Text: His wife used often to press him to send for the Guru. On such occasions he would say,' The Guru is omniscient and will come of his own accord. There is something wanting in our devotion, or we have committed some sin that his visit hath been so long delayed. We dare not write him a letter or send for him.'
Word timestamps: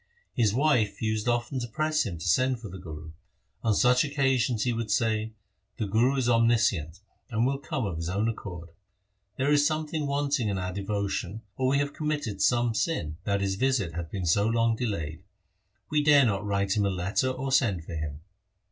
His 0.33 0.51
wife 0.51 0.99
used 0.99 1.27
often 1.27 1.59
to 1.59 1.67
press 1.67 2.07
him 2.07 2.17
to 2.17 2.27
send 2.27 2.59
for 2.59 2.69
the 2.69 2.79
Guru. 2.79 3.11
On 3.63 3.75
such 3.75 4.03
occasions 4.03 4.63
he 4.63 4.73
would 4.73 4.89
say,' 4.89 5.33
The 5.77 5.85
Guru 5.85 6.15
is 6.15 6.27
omniscient 6.27 7.01
and 7.29 7.45
will 7.45 7.59
come 7.59 7.85
of 7.85 7.97
his 7.97 8.09
own 8.09 8.27
accord. 8.27 8.69
There 9.37 9.51
is 9.51 9.67
something 9.67 10.07
wanting 10.07 10.47
in 10.49 10.57
our 10.57 10.73
devotion, 10.73 11.43
or 11.55 11.67
we 11.67 11.77
have 11.77 11.93
committed 11.93 12.41
some 12.41 12.73
sin 12.73 13.17
that 13.25 13.41
his 13.41 13.53
visit 13.57 13.93
hath 13.93 14.09
been 14.09 14.25
so 14.25 14.47
long 14.47 14.75
delayed. 14.75 15.21
We 15.91 16.03
dare 16.03 16.25
not 16.25 16.43
write 16.43 16.75
him 16.75 16.87
a 16.87 16.89
letter 16.89 17.29
or 17.29 17.51
send 17.51 17.85
for 17.85 17.93
him.' 17.93 18.21